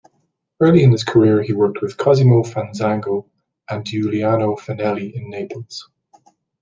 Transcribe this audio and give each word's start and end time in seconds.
Early 0.59 0.81
in 0.81 0.91
his 0.93 1.03
career 1.03 1.43
he 1.43 1.53
worked 1.53 1.79
with 1.83 1.95
Cosimo 1.95 2.41
Fanzago 2.41 3.27
and 3.69 3.85
Giuliano 3.85 4.55
Finelli 4.55 5.13
in 5.13 5.29
Naples. 5.29 5.91